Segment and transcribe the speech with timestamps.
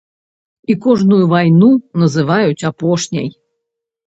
[0.73, 1.69] І кожную вайну
[2.05, 3.29] называюць апошняй.